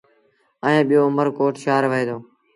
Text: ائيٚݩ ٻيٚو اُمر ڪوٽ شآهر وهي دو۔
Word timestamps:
ائيٚݩ 0.65 0.87
ٻيٚو 0.87 1.03
اُمر 1.07 1.27
ڪوٽ 1.37 1.53
شآهر 1.63 1.83
وهي 1.91 2.03
دو۔ 2.09 2.17